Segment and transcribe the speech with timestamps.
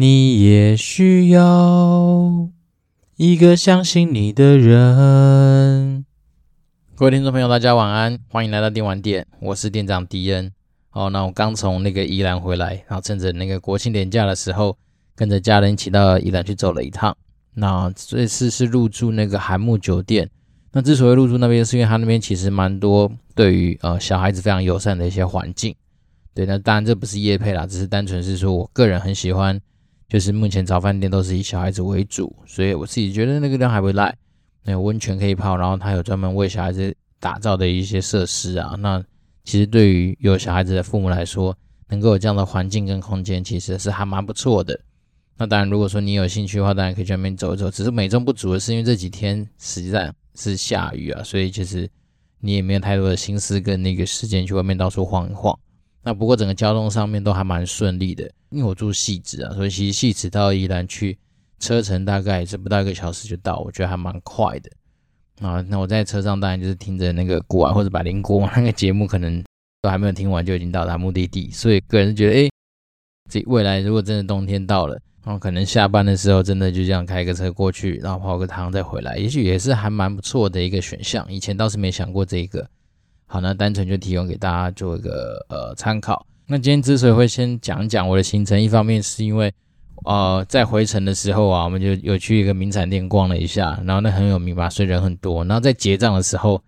[0.00, 2.48] 你也需要
[3.16, 6.04] 一个相信你的人。
[6.94, 10.52] 各位听众朋友，大家晚安，欢迎来到电玩店，我是店长迪恩。
[10.92, 14.78] 哦，那我刚从那个宜兰回来，然后趁着那个国庆连假的时候，
[15.16, 17.16] 跟着家人一起到宜兰去走了一趟。
[17.54, 20.30] 那这次是入住那个韩木酒店。
[20.70, 25.74] 那之所以入住那边，是因为他那边其实蛮多对于呃小孩子非常友善的一些环境。
[26.32, 29.60] 对，那当然这不是业配啦，只是单纯是说我个人很喜欢。
[30.08, 34.16] 就是目前找饭店都是以小孩子为主，所以我自己觉得那个地方还不赖。
[34.64, 38.74] 那有温泉可以泡，然后它有专门为小孩子打造的一些设施啊。
[38.78, 39.02] 那
[39.44, 41.56] 其实对于有小孩子的父母来说，
[41.88, 44.78] 能够有这样的环境跟空间，其实是还蛮不错的。
[45.36, 47.70] 那当然，如果说你有兴趣的话，当然可以去那边走一走。
[47.70, 51.88] 只是美中不足的是，因为这几天实在是下雨啊，所以其实
[52.40, 55.58] 你也没有太多的心思跟那个时间去外面到处晃一晃。
[56.02, 61.18] 那不过整个交通上面都还蛮顺利的，因为我住汐止啊，所以其实汐止到宜兰去
[61.58, 64.70] 车程大概也是不到一个小时就到，我觉得还蛮快的
[65.40, 65.60] 啊。
[65.68, 69.42] 那我在车上当然就是听着那个古玩或者百灵果那个节目，可能
[69.82, 72.48] 都还没有听完就已经到达目的地，所以个人觉得，哎，
[73.28, 81.30] 这未来如果真的冬天到了，然后可能下班的时候真的就这样开个车过去，然后泡个汤再回来，也许也是还蛮不错的一个选项。
[81.30, 82.70] 以前倒是没想过这个。
[83.30, 86.26] 好，那单纯就提供给大家做一个呃参考。
[86.46, 89.52] 那今天之所以会先讲讲我的行程，一方面是因为
[90.06, 95.44] 呃在回程的时候啊，我们就有去一个名产店逛了一下，然后那很有名吧，所以人很多。
[95.44, 96.58] 然后在结账的时候，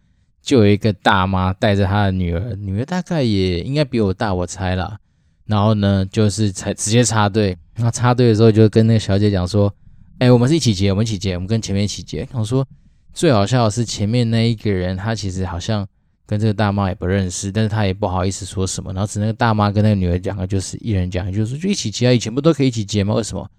[0.42, 4.98] 就有一个大妈带着她的女儿，女儿大概也应该比我大，我猜啦。
[5.46, 7.56] 然后呢，就是才直接插队。
[7.76, 9.74] 那插队的时候就跟那个小姐讲说
[10.20, 12.66] ：“哎，我们是一起结，我们一起结，我们跟前面一起结。”我说
[13.14, 15.88] 最好笑的是前面那一个人，他其实好像。
[16.30, 18.92] 跟这个大妈也不认识，但是他也不好意思说什么。
[18.92, 23.12] 然后只那个大妈跟那个女儿讲的就是一人讲，就是说就一起结啊，以前不都可以一起结吗？
[23.14, 23.50] 为什么？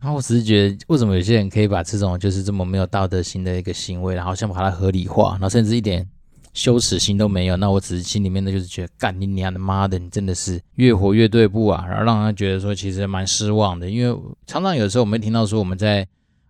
[0.00, 6.04] 然后我只是觉得，为什么有些人可以把这种就是这么没有道德心的一个行为，然后想把它合理化，然后甚至一点
[6.52, 7.56] 羞耻心都没有？
[7.56, 11.86] 那我只是心里面的就是觉得，干你娘的妈的，你真的是越活越对不啊！
[11.86, 16.04] 然后让他觉得说，其实蛮失望的，因为常常有时候我们听到说我们在。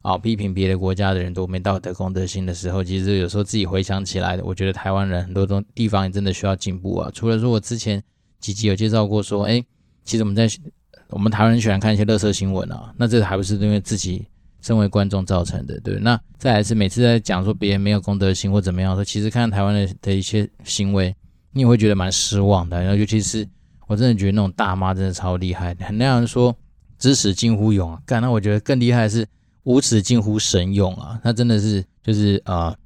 [0.06, 7.11] 啊，批评别的国家的人都没道德公德心的时候，其实有时候自己回想起来，我觉得台湾人很多东地方也真的需要进步啊。
[7.12, 8.00] 除了说我之前
[8.39, 9.61] 几集有介绍过，说，哎，
[10.05, 10.49] 其实我们在
[11.09, 14.25] 我们台湾人喜欢看一些乐色新闻啊，那这还不是因为自己
[14.62, 15.99] 身为观众造成的，对？
[15.99, 21.12] 那再来是每次在讲说别人没有公德心或怎么样说，其实看台湾的的一些行为，
[21.50, 22.81] 你也会觉得蛮失望的。
[22.81, 23.45] 然后尤其是
[23.89, 26.56] 我真的觉得那种大妈真的超厉害，很多人说
[26.97, 29.27] 知识近乎勇啊，干，那我觉得更厉害的是。
[29.66, 31.21] 无耻近乎神勇啊！
[31.25, 32.77] 他真的是就是啊、呃，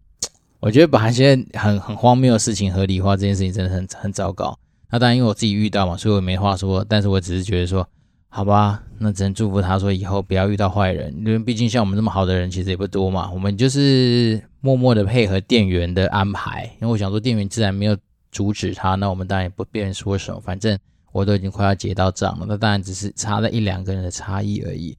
[0.60, 4.58] 我觉得把一些很很荒谬的事情合理化这件事情真的很很糟糕。
[4.91, 6.82] 那当然因为我自己遇到嘛，所以我没话说。
[6.88, 7.86] 但是我只是觉得说，
[8.30, 13.30] 好吧，那只能祝福他说以后不要遇到坏人，因为毕竟像我们这么好的人其实也不多嘛。
[13.30, 17.94] 我们就是默默的配合店员的安排，因为我想说店员自然没有
[18.32, 20.41] 阻止他，那我们当然也不便说什么。
[20.41, 20.78] 反正
[21.12, 24.97] 我都已经快要结到账了，那当然只是差了一两个人的差异而已。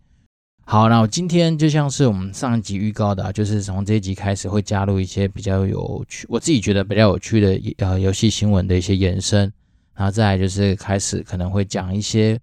[0.72, 9.52] 好，那我今天就像是我们上一集预告的，啊，就是从这一集开始会加入一些比较有趣，我自己觉得比较有趣的呃游戏新闻的一些延伸，
[9.94, 12.40] 然后再来就是开始可能会讲一些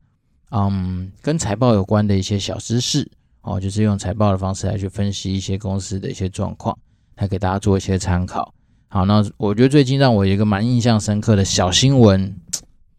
[0.50, 6.78] 嗯跟财报有关的一些小知识哦，就是用财报的方式来去分析一些公司的一些状况，
[7.16, 8.52] 来给大家做一些参考。
[8.88, 12.36] 好，那我觉得最近让我有一个蛮印象深刻的小新闻。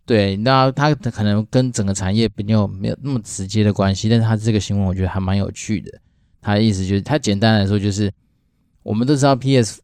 [0.10, 5.92] 对，那它可能跟整个产业没有没有那么直接的关系，但是它这个新闻我觉得还蛮有趣的。
[6.42, 8.12] 它的意思就是，它简单来说就是，
[8.82, 9.80] 我们都知道 PS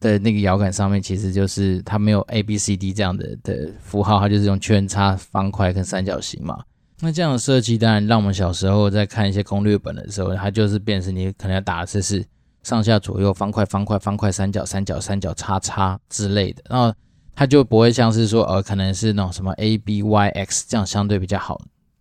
[0.00, 6.58] 的那个摇杆上面其实就是它没有 A B C D 这样的的符号，它就是用圈叉、方块跟三角形嘛。
[6.98, 12.24] 那这样的设计当然让我们小时候在看一些攻略本的时候，它就是变成你可能要打的是是
[12.64, 16.92] 上下左右方块、方块、方块、三角、三角、三角、叉叉之类的，然后。
[17.38, 21.60] 它就不会像是说，呃，可能是那种什么 A B Y X 这样相对比较好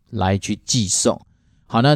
[0.10, 1.22] 来去寄送。
[1.68, 1.96] 好，那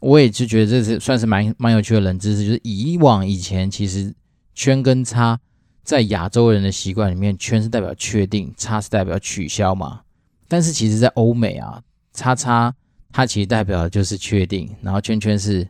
[0.00, 4.12] 我也就觉得这是算是蛮蛮有趣的冷知识，就是以往以前其实
[4.56, 5.38] 圈跟叉
[5.84, 10.00] 在亚洲人的习惯里面，圈是代表确定，叉是代表取消嘛。
[10.48, 11.80] 但是其实在欧美啊，
[12.12, 12.74] 叉叉
[13.12, 15.64] 它其实代表的就是确定，然后圈圈是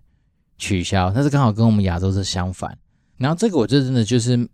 [0.56, 2.78] 取消，但是刚好跟我们亚洲是相反。
[3.18, 4.48] 然后这个我就真的就是。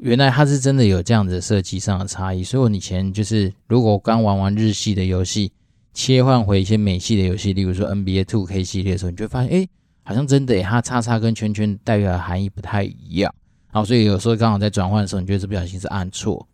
[0.00, 5.52] 原来它是真的有这样子设计上的差异，所以我以前就是如果刚玩完日系的游戏，
[5.92, 9.68] 切换回一些美系的游戏，例如说 NBA TwoK 系列的时候，你就会发现，哎，
[10.02, 13.34] 好像真的，它叉叉跟圈圈代表的含义不太一样。
[13.72, 16.48] 好，所以有时候刚好在转换的时候，你觉得这不小心是按错。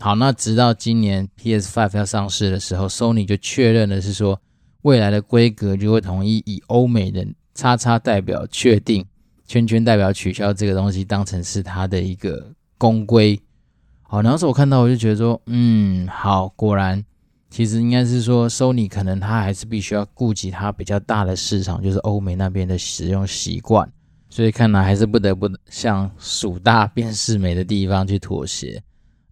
[0.00, 4.40] 好，那直到今年 PS Five 要上市的时候，Sony 就确认的是说，
[4.82, 9.04] 未来的规格就会统一以欧美的叉叉代表确定，
[9.46, 13.38] 圈圈代表取消这个东西当成是它的一个公规。
[14.02, 17.04] 好，然后是我看到我就觉得说，嗯，好，果然。
[17.50, 23.90] 其实应该是说，Sony 可能它还是必须要顾及它比较大的市场，就是欧美那边的使用习惯，
[24.28, 28.82] 所以看来还是不得不向数大便是美的地方去妥协。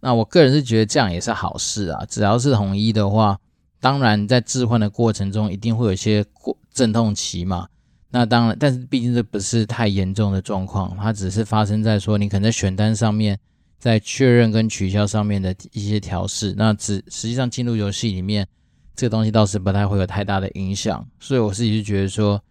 [0.01, 3.39] 那我个人是觉得这样也是好事啊，只要是统一的话，
[3.81, 7.69] 当然在置换的过程中一定会有一些过阵痛期嘛。
[8.11, 13.39] 那当然，但是毕竟这不是太严重的状况，它只是发生在说你可能在选单上面。
[13.79, 18.45] 在确认跟取消上面的一些调试，那只实际上进入游戏里面，
[18.97, 22.43] 这个东西倒是不太会有太大的影响，所以我自己就觉得说，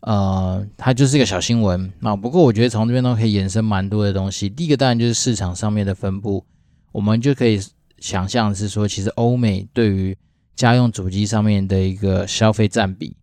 [0.00, 1.90] 呃，它就是一个小新闻。
[2.00, 4.48] 那不过我觉得从这边都可以衍生蛮多的东西。
[4.50, 6.44] 第一个当然就是市场上面的分布，
[6.90, 7.60] 我们就可以
[7.98, 10.14] 想象是说，其实欧美对于
[10.56, 13.16] 家用主机上面的一个消费占比，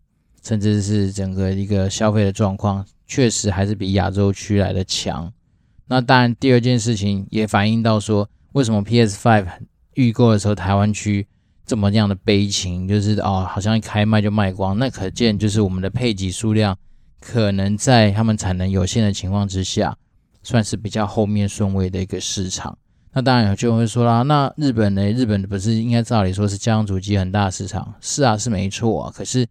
[0.43, 5.31] 甚至是整个一个消费的状况，确实还是比亚洲区来的强。
[5.87, 9.47] 那当然，第二件事情也反映到说，为什么 PS5
[9.95, 11.25] 预购的时候台湾区
[11.65, 14.77] 这么样的悲情，就是哦，好像一开卖就卖光。
[14.77, 16.77] 那可见就是我们的配给数量
[17.19, 19.97] 可能在他们产能有限的情况之下，
[20.43, 22.77] 算是比较后面顺位的一个市场。
[23.11, 25.11] 那当然有就会说啦，那日本呢？
[25.11, 27.95] 日本不是应该照理说是家用主机很大市场？
[27.99, 29.11] 是啊，是没错啊。
[29.11, 29.47] 可是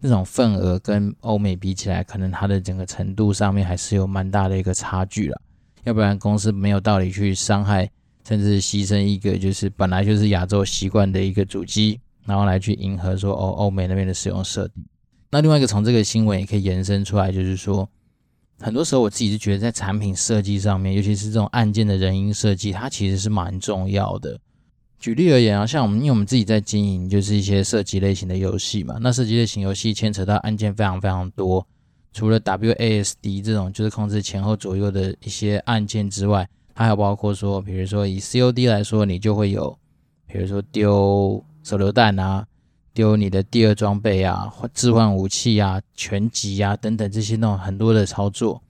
[0.00, 5.40] 那种份额跟欧美比起来，可能它的整个程度上面还是有蛮大的一个差距了。
[5.84, 7.90] 要不然公司没有道理去伤害，
[8.26, 14.84] 甚至牺牲一个就是本来就是亚洲习惯的一个主机，然后来去迎合说哦欧美那边的使用设定。
[15.30, 17.88] 那另外一个从这个新闻也可以延伸出来，就是说，
[18.60, 24.38] 很多时候我自己是觉得在产品设计上面，尤其是这种按键的人因设计，它其实是蛮重要的。
[24.98, 31.66] 举例而言啊，像我们因为我们自己在经营就是一些射击类型的游戏嘛，那射击类型游戏牵扯到按键非常非常多。
[32.12, 39.78] 除了 WASD 这种就是控制前后左右的一些按键之外，它还有包括说，比如说以 COD 来说，你就会有，
[40.26, 42.44] 比如说丢手榴弹啊，
[42.92, 48.60] 丢你的第二装备啊，置换武器啊，拳击啊等等这些那种很多的操作。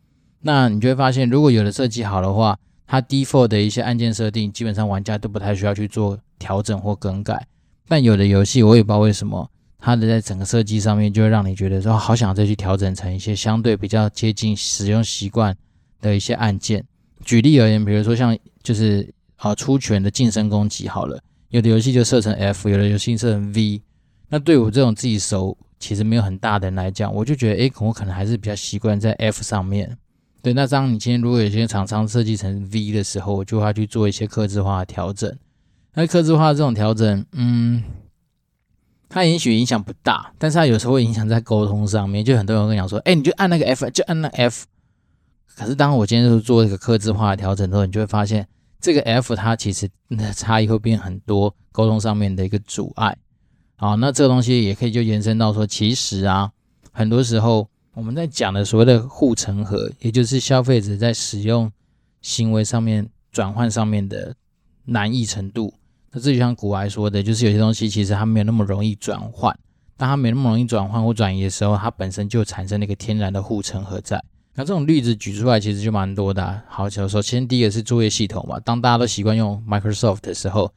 [0.41, 2.59] 那你就会发现，如果有的设计好的话，
[2.89, 7.47] 它 default 的一些按键设定，基本上玩家都不太需要去做调整或更改。
[7.87, 9.51] 但有的游戏，我也不知道为什么。
[9.79, 15.55] 它的在整个设计上面，就会让你觉得说，好想再去调整成一些相对比较接近使用习惯
[16.01, 16.85] 的一些按键。
[17.25, 23.81] 举例而言，比如说像就是啊出拳的近身攻击好了，有的游戏就设成 F，有的游戏设成 V。
[24.31, 29.97] 那对我这种自己手其实没有很大的人来讲，我就觉得，诶，我可能还是比较习惯在 F 上面。
[30.49, 35.37] 对，那当你今天如果有些厂商设计成 V 的时候，我就要去做一些客制化的调整。
[35.93, 37.83] 那客制化这种调整，嗯。
[39.11, 42.23] 它也许影响不大，但是它有时候会影响在沟通上面。
[42.23, 44.67] 就很多人跟你讲说：“哎，你就按那个 F，就按那 F。”
[45.57, 48.47] 可是当我今天就是做一个客制化的调整之后，你就会发现
[48.81, 53.17] 这个 F 它其实那差异会变很多，沟通上面的一个阻碍。
[53.77, 56.53] 好，那这个东西也可以就延伸到说，其实啊，
[56.93, 57.69] 很多时候
[57.99, 61.69] 我们在讲的所谓的护城河，也就是消费者在使用
[62.23, 64.33] 行为上面转换上面的
[64.85, 65.75] 难易程度。
[66.13, 69.53] 那这就像古埃说的，就是有些东西其实它没有那么容易转换，
[69.97, 74.23] 当它没那么容易转换或转移的时候，它本身就产生了一个天然的护城河在。
[74.55, 76.63] 那这种例子举出来其实就蛮多的啊。
[76.69, 80.73] 好，首先第一个是作业系统嘛，当大家都习惯用 Microsoft 的时候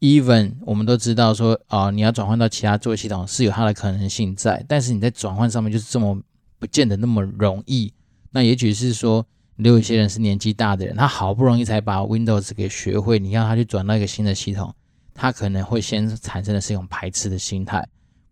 [0.00, 6.20] ，even 我们都知道说啊，你要转换到其他作业系统是有它的可能性在，但是你在转换上面就是这么
[6.58, 7.92] 不见得那么容易。
[8.30, 9.26] 那也许是说。
[9.60, 14.72] 有一些人是年纪大的人，他好不容易才把 Windows 给学会，你让他去转到一个新的系统，
[15.12, 17.84] 他可能会先产生的是一种排斥的心态。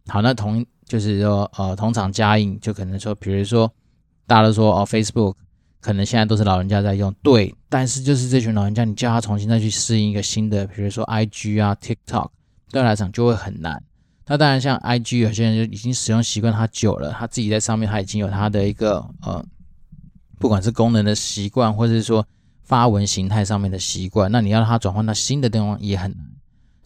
[0.06, 3.68] 好，那同就是说，呃，同场加映，就可能说，比如说
[4.24, 5.34] 大家都说哦，Facebook
[5.80, 12.28] 可能现在都是老人家在用，对，但是就是这群老人家，你叫他重新再去适应一个新的，比如说 IG 啊、TikTok，
[12.70, 13.82] 对他来讲就会很难。
[14.26, 19.44] 那当然，像 IG 有些人就已经使用习惯他久了，他自己在上面他已经有他的一个呃。
[20.38, 22.26] 不管是功能的习惯，或者是说
[22.62, 26.20] 发文形态上面的习惯，那你要让它转换到新的地方也很难，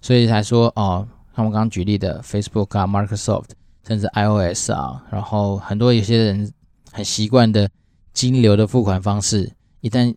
[0.00, 1.04] 所以才说哦，
[1.35, 3.49] 像我刚刚举例的 Facebook 啊、Microsoft，
[3.85, 6.52] 甚至 iOS 啊，然后很多有些人
[6.92, 7.68] 很习惯的
[8.12, 10.14] 金流的付款方式，一旦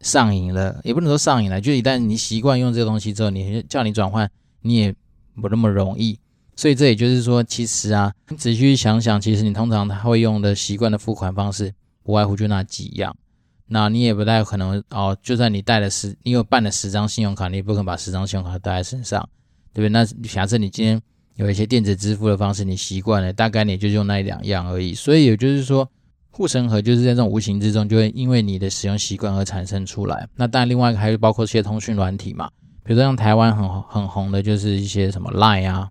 [0.00, 4.30] 上瘾了，也不能说上瘾了，就一旦你习惯用这个东西之后，你叫你转换，
[4.62, 4.94] 你也
[5.34, 6.18] 不那么容易。
[6.60, 11.72] 所以这也就是说，其实啊，你仔细想想，其实你通常他会用的习惯的付款方式。
[12.02, 13.16] 不外乎就那几样，
[13.66, 15.16] 那你也不太可能哦。
[15.22, 19.26] 就算你带了十，你有办了十张信用卡，你也不可能把十张信用卡带在身上，
[19.72, 19.88] 对不对？
[19.88, 21.00] 那假设你今天
[21.36, 24.92] 有一些电子支付的方式，你习惯了，大概你就用那一两样而已。
[24.92, 25.88] 所以也就是说，
[26.30, 30.28] 护城河就是在这种无形之中，就会因为你的使用习惯而产生出来。
[30.36, 32.50] 那当然，另外还有包括一些通讯软体嘛，
[32.84, 35.90] 比如说像台湾很很红的，就是一些什么 Line 啊，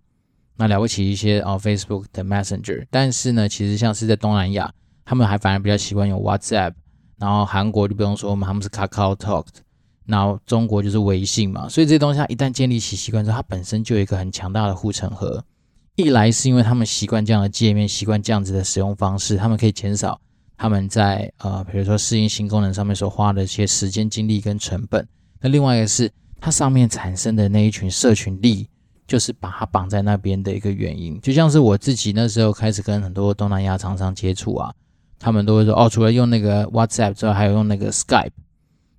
[0.60, 2.86] 那了不起一些哦 Facebook 的 Messenger。
[2.92, 4.72] 但是呢，其实像是在东南亚，
[5.04, 6.74] 他们还反而比较习惯用 WhatsApp，
[7.18, 9.46] 然后韩国就不用说嘛，他们是 KakaoTalk。
[10.06, 15.44] 然后中国就是微信嘛，所以这些东西它一旦建立起习惯之后，它本身就有一个很强大的护城河。
[15.96, 20.20] 一来是因为他们习惯这样的界面，习惯这样子的使用方式，他们可以减少
[20.58, 25.08] 他们在呃，比如说适应新功能上面所花的一些时间、精力跟成本。
[25.40, 26.12] 那另外一个是
[26.42, 28.68] 它上面产生的那一群社群力，
[29.10, 31.20] 就是把它绑在那边的一个原因。
[31.20, 34.72] 就像是我自己那时候开始跟很多东南亚厂商接触啊，
[35.18, 38.30] 他们都会说哦，除了用那个 WhatsApp 之外，还有用那个 Skype。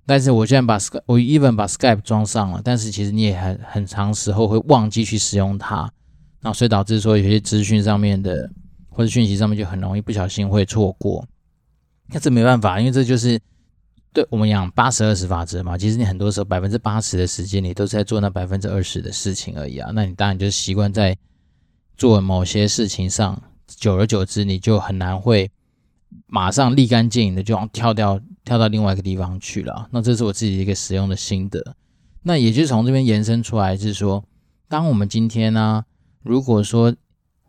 [0.05, 5.89] 但是我现在把 Skype，我 even 把 Skype 装上了，但是其实你也很很长时候会忘记去使用它，
[6.41, 8.49] 那所以导致说有些资讯上面的
[8.89, 11.25] 或者讯息上面就很容易不小心会错过。
[12.07, 13.39] 那这没办法，因为这就是
[14.13, 15.77] 对我们讲八十二十法则嘛。
[15.77, 19.91] 其实你很多时候百分之八十的时间你都是在做那百分之二十的事情而已啊。
[19.93, 21.17] 那你当然就是习惯在
[21.97, 25.51] 做某些事情上，久而久之你就很难会
[26.27, 28.19] 马上立竿见影的就要跳掉。
[28.43, 31.75] 跳到另外一个地方去了，那这是我自己一个使用的心得。
[32.23, 34.25] 那也就是从这边延伸出来，是说，
[34.67, 35.85] 当我们今天呢、
[36.23, 36.93] 如果说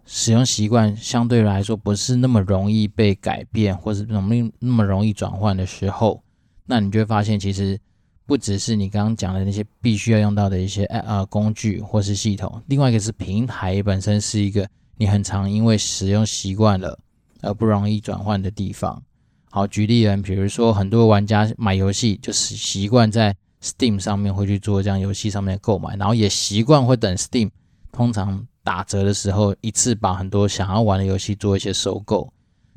[0.04, 6.22] 使用习惯相对来说不是那么容易被改变，或是容易那么容易转换的时候，
[6.66, 7.78] 那你就会发现，其实
[8.26, 16.98] 不只是你刚刚讲的那些必须要用到的一些呃工具或是系统，另外一个是平台本身是一个你很常因为使用习惯了
[17.40, 19.02] 而不容易转换的地方。
[19.50, 27.50] 好，举例人，比如说很多玩家买游戏就是习惯在 Steam 上面会去做这样游戏上面的购买，然后也习惯会等 Steam
[27.90, 32.32] 通常打折的时候，一次把很多想要玩的游戏做一些收购。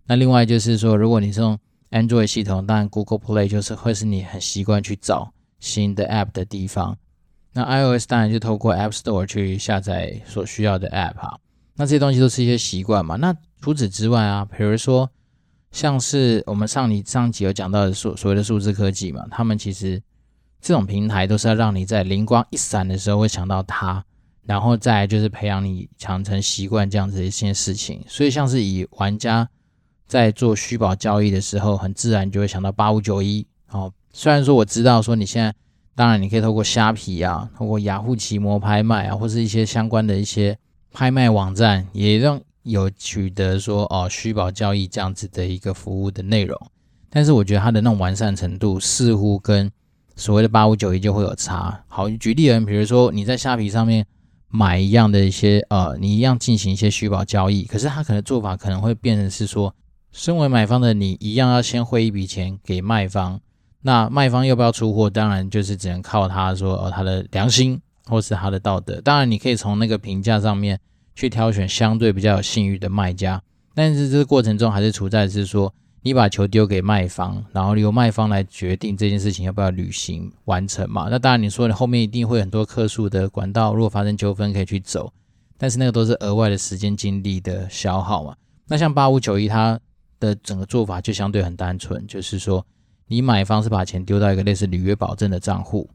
[0.06, 1.58] 那另外就是说，如果你是用
[1.92, 6.98] Android 系统，当然 Google Play 就是会是你很习惯去找新的 App 的地方。
[7.54, 11.39] 那 iOS 当然就透过 App Store 去下载所需要的 App 哈。
[11.75, 13.15] 那这些东西都是一些习惯嘛。
[13.15, 15.10] 那除此之外啊，比如说。
[15.72, 20.01] 像是我们上你上集有讲到的所所谓的数字科技嘛，他们其实
[20.62, 24.01] 这种平台都是要让你在灵光一闪的时候会想到它，
[24.44, 28.01] 然后再就是培养你养成习惯这样子的一些事情。
[28.08, 29.50] 所以像是以玩家
[30.07, 33.45] 在做虚宝交易的时候，很自然就会想到八五九一。
[33.71, 35.53] 哦，虽然说我知道说你现在
[35.95, 40.57] 当然你可以透过虾皮啊，透过雅虎奇摩拍卖啊，或是一些相关的一些
[40.91, 42.41] 拍卖网站，也让。
[42.65, 46.59] 有取得说哦虚宝交易这样子的一个服务的内容，
[47.12, 49.71] 但是我觉得它的那种完善程度似乎跟
[50.15, 51.83] 所谓的八五九一就会有差。
[51.88, 54.03] 好，举例而言，比如说你在虾皮上面
[54.47, 59.71] 买一样的一些呃，你一样进行一些虚宝交易，可是它可能做法可能会变成是说，
[60.15, 63.41] 身为买方的你一样要先汇一笔钱给卖方，
[63.81, 70.79] 那卖方要不要出货，当然就是只能靠他说哦他的良心或是他的道德，当然你可以从那个评价上面。
[71.17, 73.41] 去挑选相对比较有信誉的卖家，
[73.74, 81.07] 但是这个过程中还是处在是说，你把球丢给卖方，然后由卖方来决定这件事情要不要履行完成嘛。
[81.10, 85.10] 那当然你说你后面一定会很多客诉的管道，如果发生纠纷可以去走，
[85.57, 88.36] 但是那个都是额外的时间精力的消耗嘛。
[88.67, 89.79] 那像八五九一它
[90.19, 92.65] 的整个做法就相对很单纯，就是说
[93.07, 95.89] 你买方是把钱丢到一个类似履约保证的账户。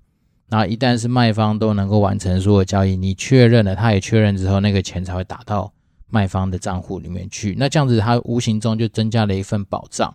[0.48, 5.72] 那一旦是卖方都能够完成所有交易，你确认了，他也确认之后，那个钱才会打到
[6.08, 7.54] 卖方的账户里面去。
[7.56, 10.12] 那这样子，它无形中就增加了一份保障。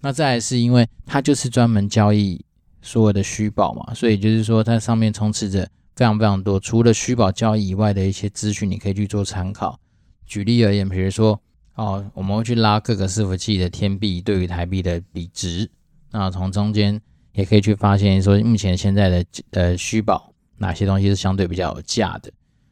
[0.00, 2.42] 那再来是因为它就是专门交易
[2.80, 9.78] 所有的虚保嘛，所以就是说它上面充斥着非常非常多除了虚保交易以外的一些资讯，你可以去做参考。
[10.24, 11.38] 举例而言，比如说
[11.74, 15.70] 哦，我们会去拉各个伺服器的天币对于台币的比值，
[16.10, 17.00] 那从中间。
[17.34, 22.30] 也可以去发现说，目前现在的呃虚宝哪些东西是相对比较有价的，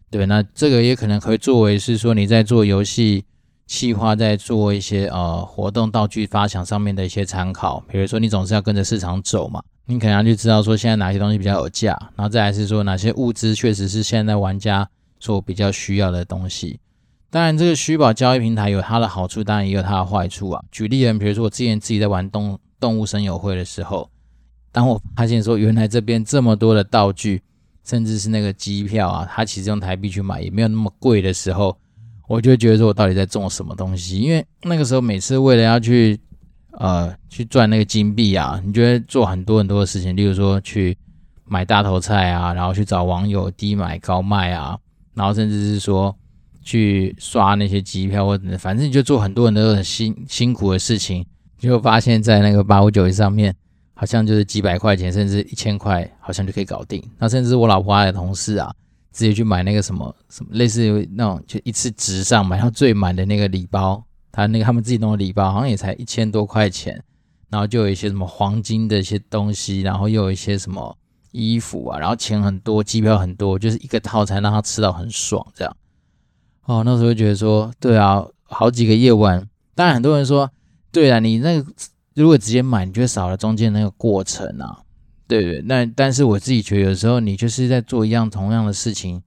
[0.08, 3.24] 对，那这个也可能可以作为是说你在做游戏
[3.66, 7.82] 企划，在做一些呃活动道具发想上面的一些参考。
[7.88, 16.78] 比如说你总是要跟着市场走嘛，你可能要去知道说现在哪些东西比较有价，然后再来是说哪些物资确实是现在玩家所比较需要的东西。
[17.32, 20.62] 当然，这个虚宝交易平台有它的好处，当然也有它的坏处啊。
[20.70, 24.10] 举例人，比如说我之前自己在玩动动物森友会的时候。
[24.70, 27.40] 当我发现说，原来这边这么多的道具，
[27.84, 31.74] 甚至是那个机票啊，它其实用台币去买也没有那么贵的时候，
[32.28, 34.18] 我就觉得说我到底在中什么东西？
[34.18, 36.20] 因为那个时候每次为了要去
[36.72, 40.98] 呃去赚那个金币啊，你就会做很多很多的事情，例如说去
[41.46, 44.78] 买大头菜啊，然后去找网友低买高卖啊，
[45.14, 46.14] 然后甚至是说
[46.62, 51.26] 去刷那些机票或者反正就做很多很多很辛辛苦的事情，
[51.58, 53.54] 就发现在那个八五九一上面，
[53.94, 57.02] 好像就是几百块钱甚至一千块，好像就可以搞定。
[57.18, 58.72] 那甚至我老婆的同事啊，
[59.12, 67.02] 直接去买那个什么什么类似于那种就一次直上买到最满的那个礼包，他那个他们自己弄的礼包好像也才一千多块钱。
[67.50, 70.96] 然后就有一些什么黄金的一些东西，然后又有一些什么
[71.32, 75.76] 衣服啊，然后钱很多，机票很多，就是一个套餐让他吃到很爽这样。
[76.64, 79.48] 哦，那时候就觉得说，对啊，好几个夜晚。
[79.74, 80.50] 当然很多人说，
[80.90, 81.72] 对啊，你那个
[82.14, 84.80] 如果直接买，你就少了中间那个过程啊，
[85.26, 85.62] 对对。
[85.62, 89.22] 那但是我自己觉得，有时候你就是在做一样同样的事情，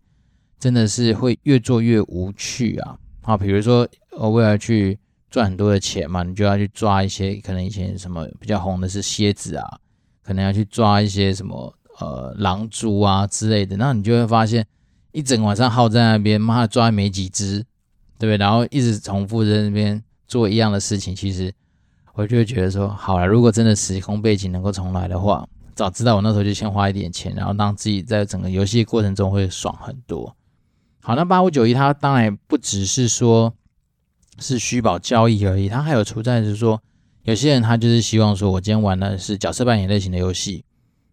[0.60, 2.98] 真的是会越做越无趣啊。
[3.22, 5.00] 好，比如说我为了去。
[5.32, 9.80] 赚很多的钱嘛，你就要去抓一些可能以前什么比较红的是蝎子啊，
[10.24, 14.65] 可能要去抓一些什么呃狼蛛啊之类的，那你就会发现
[15.15, 17.65] 一整晚上耗在那边，妈的抓没几只，
[18.19, 18.38] 对不对？
[18.38, 21.53] 然后一直重复在那边做一样的事情，其实
[22.13, 30.36] 我就会觉得说，好了，如果真的时空背景能够重来的话，早知道我那时候就先花一点钱，然后让自己在整个游戏过程中会爽很多。
[31.01, 33.53] 好，那八五九一它当然不只是说。
[34.38, 36.81] 是虚宝交易而已，它还有出在是说，
[37.24, 40.65] 有些人他就是希望说，我今天玩的是角色扮演类型的游戏，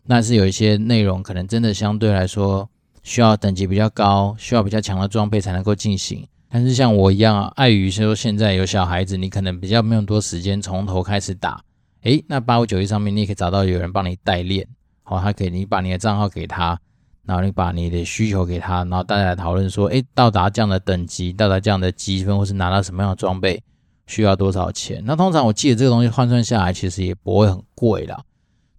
[0.07, 2.69] 那是有一些内容可能真的相对来说
[3.03, 6.27] 需要等级比较高，需要比较强的装备才能够进行。
[6.49, 11.63] 但是像我一样啊，碍于说现在有小孩子，你可能比较没有多时间从头开始打，
[12.03, 14.67] 诶，那八五九一上面你也可以找到有人帮你代练，
[15.03, 16.79] 好，他可以你把你的账号给他。
[17.25, 23.63] 然后你把你的需求给他，然后大家来讨论说，诶，到达这样的等级，到达这样的积分，或是拿到什么样的装备，
[24.09, 25.01] 需要多少钱？
[25.07, 28.21] 那通常我记得这个东西换算下来，其实也不会很贵啦。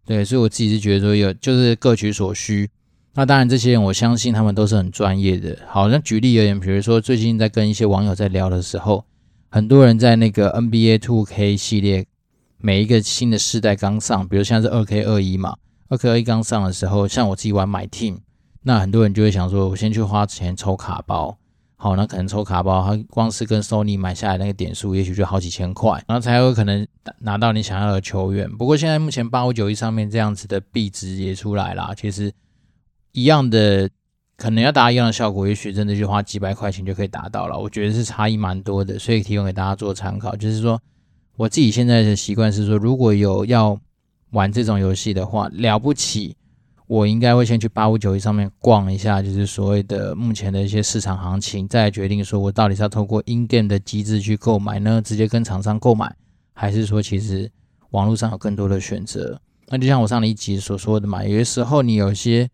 [0.05, 2.69] 对，所以我自己是觉得说有，就是各取所需。
[3.15, 5.55] 那当然，这些人我相信他们都是很专业的。
[5.67, 9.05] 好，那举例而言，比如说最近在跟一些网友在聊的时候，
[9.51, 12.07] 很多人在那个 NBA Two K 系列，
[12.57, 15.55] 每一个新的世代刚上，比如像是 2K21 嘛
[15.89, 18.17] ，2K21 刚上的时候，像我自己玩 My Team。
[18.63, 21.37] 那很多人就会想说，我先去花钱抽卡包，
[21.75, 26.87] 好，那可能抽卡包，它光是跟 Sony 买下来那个点数，也许就好几千块，然后才有可能
[27.19, 28.49] 拿到你想要的球员。
[28.49, 32.31] 不过现在目前八五九一上面这样子的币值也出来了，其实
[33.13, 33.89] 一样的，
[34.35, 37.57] 可能要达到一样的效果，也许真的就花几百块钱就可以达到了。
[37.57, 40.35] 我觉得是差异蛮多的，所以提供给大家做参考。
[40.35, 40.79] 就是说，
[41.37, 43.79] 我自己现在的习惯是说，如果有要
[44.31, 46.35] 玩这种游戏的话，了不起。
[46.85, 56.13] 我应该会先去八五九一上面逛一下，就是所谓的目前的一些市场行情，再决定说我到底是要透过 in game 的机制去购买呢，直接跟厂商购买，
[56.53, 57.49] 还是说其实
[57.91, 59.39] 网络上有更多的选择？
[59.69, 62.47] 那就像我上一集所说的嘛，有些时候你有些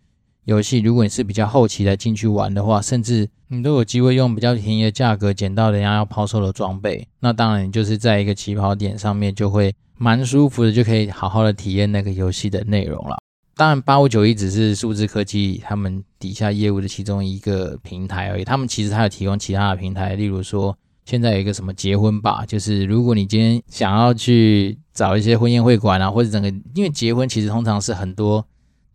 [0.45, 13.17] 游戏，如果你是比较后期来进去玩的话，甚至你都有机会用比较便宜的价格捡到人家要抛售的装备，那当然你就是在一个起跑点上面就会蛮舒服的，就可以好好的体验那个游戏的内容了。
[13.56, 18.45] 当然，八五九一只是数字科技他们底下业务的其中一个平台而已。
[18.45, 20.73] 他们其实还有提供其他的平台，例如说，
[21.04, 28.47] 现在有一个什么结婚吧，就是如果你今天想要去找一些婚宴会馆啊，或者整个，因为结婚其实通常是很多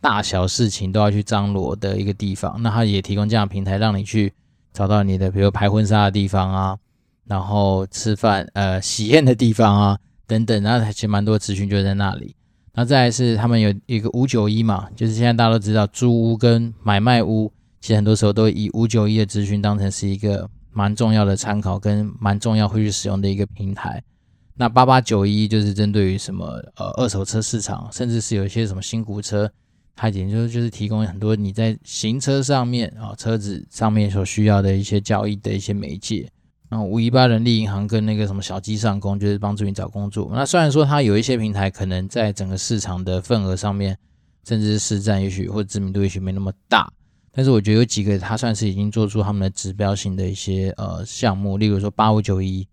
[0.05, 4.31] 大小事情都要去张罗的一个地方，那他也提供这样的平台，让你去
[4.71, 6.77] 找到你的，比如拍婚纱的地方啊，
[7.25, 12.37] 然后吃饭呃喜宴的地方啊等等，然后其实蛮多资讯就在那里。
[12.75, 24.03] 那再来是他们有一个五九一嘛，就是现在大家都知道租屋跟买卖屋，其实很多时候都以五九一的资讯当成是一个蛮重要的参考跟蛮重要会去使用的一个平台。
[24.55, 26.45] 那八八九一就是针对于什么
[26.77, 29.51] 呃二手车市场，甚至是有一些什么新古车，
[29.97, 36.29] 它也就是就是提供很多你在行车上面啊车子上面所需要的一些交易的一些媒介。
[36.69, 40.29] 那五一八人力银行跟那个什么小鸡上工，就是帮助你找工作。
[40.35, 43.97] 那虽然说它有一些平台可能在整个市场的份额上面，
[44.45, 46.93] 甚至是市占也许或知名度也许没那么大，
[47.31, 52.67] 但是我觉得有几个它算是已经做出他们的指标性的一些呃项目，例如说八五九一，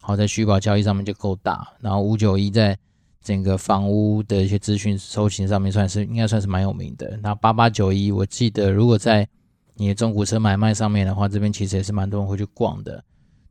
[0.00, 2.78] 好在虚宝交易上面就够大，然后五九一在
[3.22, 7.18] 整个房屋的一些资讯搜寻上面算是应该算是蛮有名的。
[7.22, 9.28] 那八八九一，我记得如果在
[9.74, 13.04] 你的中古车买卖上面的话，这边其实也是蛮多人会去逛的。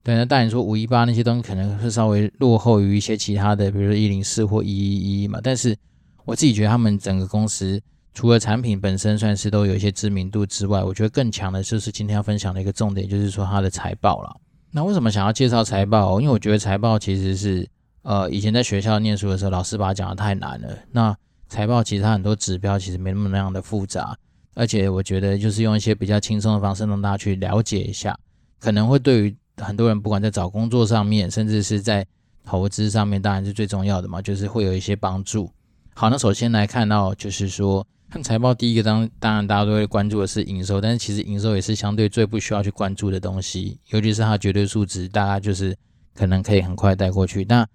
[0.03, 5.39] 对，那当然说五一八那些东西可能是稍微落后于一些其他的，比如说一零四或一一一嘛。
[5.43, 5.77] 但是
[6.25, 7.82] 我自己觉得他们整个公司
[8.13, 14.36] 除了产品本身算是都有一些知名度之外，我觉得更强的就是今天要分享的一个重点，就是说它的财报了。
[14.71, 16.19] 那为什么想要介绍财报？
[16.19, 17.67] 因为我觉得财报其实是
[18.08, 20.70] 呃以前在学校念书的时候，老师把它讲得太难了。
[20.93, 21.13] 那
[21.50, 24.17] 财报其实它很多指标其实没那么那样的复杂，
[24.56, 28.17] 而且我觉得就是用一些比较轻松的方式让大家去了解一下。
[28.60, 32.08] 可能会对于很多人，不管在找工作上面，甚至是在
[32.46, 35.52] 投资上面，当然是最重要的嘛，就是会有一些帮助。
[35.93, 45.76] 好，那首先来看到就是说，看财报第一个当当然大家都会关注的是营收，但是其实营收也是相对最不需要去关注的东西，尤其是它绝对数值，大家就是
[46.15, 47.43] 可能可以很快带过去。
[47.50, 47.67] 那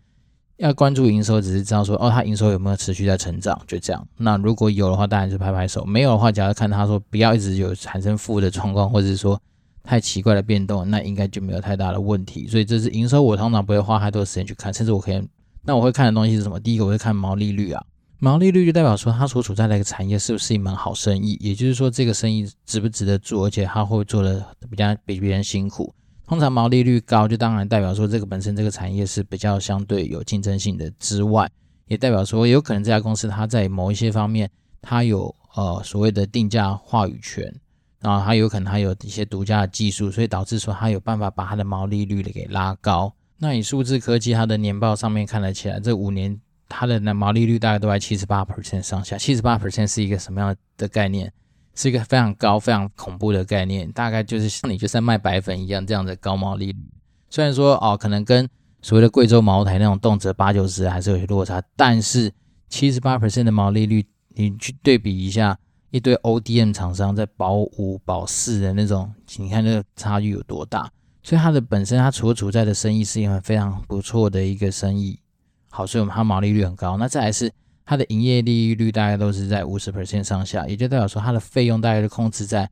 [0.62, 4.08] 要关注营收，只是知道说哦，它营收有没有持续在成长，就这样。
[4.16, 9.38] 那如果有的话，当然就拍拍手；没有的话，假如看他说不要一直有产生负的状况，或者是说。
[9.84, 12.46] 太奇怪的变动，那应该就没有太大的问题。
[12.46, 15.20] 所以这是营收，我通常不会花太多时间去看，甚至我可以，
[15.64, 16.60] 那我会看的东西是什么？
[16.60, 17.84] 第一个我会看毛利率啊，
[18.20, 25.92] 毛利率就代表说它所处在的一个产业是不是一门好生意，也就是说这个生意值不值得做，而且它会做的比较比别人辛苦。
[26.32, 31.46] 通常毛利率高，就当然代表说这个本身这个产业是比较相对有竞争性的之外，
[31.88, 37.54] 也代表说有可能这家公司它在某一些方面它有呃所谓的定价话语权。
[38.00, 43.14] 然后它有可能还有一些独家的技术，所以导致说它有办法把它的毛利率给拉高。
[43.36, 49.18] 那以数字科技它的年报上面看得起来，这五年它的那毛利率大概都在七十八 percent 上下。
[49.18, 51.30] 七十八 percent 是一个什么样的概念？
[51.74, 56.78] 是一个非常高、非常恐怖的概念，大概就是像你就像卖白粉一样这样的高毛利率。
[57.30, 58.48] 虽然说哦，可能跟
[58.82, 62.32] 所谓的贵州茅台那种动辄八九十还是有些落差，但是
[62.68, 64.04] 七十八 percent 的毛利率，
[64.34, 65.58] 你去对比一下。
[65.90, 70.90] 一堆 ODM 厂商在保五保四的那种，你看这个差距有多大？
[71.22, 75.20] 所以它的本身，它所处在的生意是一个非常不错的一个生意。
[75.68, 76.96] 好，所以我们它毛利率很高。
[76.96, 77.52] 那再来是
[77.84, 82.68] 它的营业利率大概都是在五十 percent 上下，也就代表说它的费用大概是控制在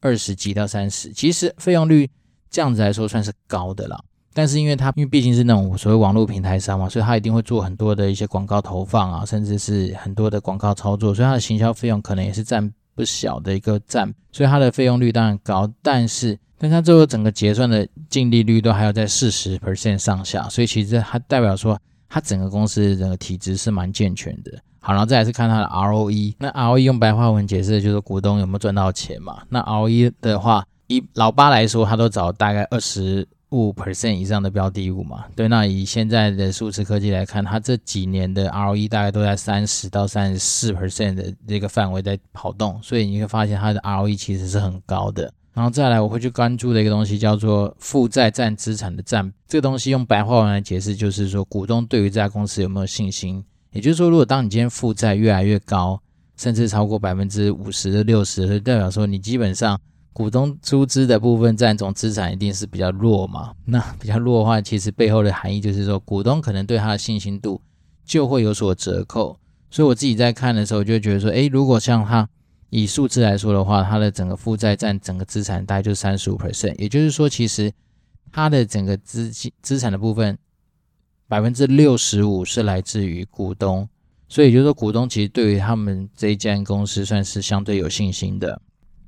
[0.00, 1.12] 二十几到三十。
[1.12, 2.08] 其实费用率
[2.50, 4.04] 这样子来说算是高的了。
[4.34, 15.70] 但是因为它因为毕竟是那种所谓网络平台商嘛，所以它一定会做很多的一些广告投放啊，甚至是很多的广告操作，所以它的行销费用可能也是占不小的一个占，所以它的费用率当然高。
[15.82, 21.78] 但是，但它最后整个结算的净利率都还要在四十 percent 上下，所以其实它代表说
[22.12, 24.52] 它整个公司的整个体质是蛮健全的。
[24.80, 29.42] 好，然后再来是看它的 ROE，那 ROE 用白话文解释就是股东有没有赚到钱嘛？
[29.48, 33.26] 那 ROE 的话，以老八来说，他都找大概二十。
[33.52, 45.30] 五 percent 以上的标的物嘛，对，那以现在的数字科技来看，它这几年的 ROE 大概都在三十到三十四 percent 的这个范围在跑动，所以你会发现它的 ROE 其实是很高的。
[45.54, 53.44] 然后再来，我会去关注的一个东西叫做负债占资产的占，这个东西用白话文来解释，就是说股东对于这家公司有没有信心。
[53.70, 56.00] 也就是说，如果当你今天负债越来越高，
[56.36, 59.78] 甚至超过百分之五十、六十，就代表说你基本上。
[60.14, 63.54] 股东出资的部分占总资产一定是比较弱嘛？
[63.64, 67.58] 那比较弱的话，其实背后的含义就是说，股东可能对他的信心度
[68.04, 69.38] 就会有所折扣。
[69.70, 72.28] 所以我自己在看的时候，就觉得说，诶，如果像他
[72.74, 77.70] 以数字来说的话，它的整个负债占整个资产大概就是三十五 percent，也就是说，其实
[78.32, 80.38] 它的整个资金资产的部分
[81.28, 83.86] 百分之六十五是来自于股东，
[84.26, 88.58] 所以就是说，股东其实对于他们这一间公司算是相对有信心的。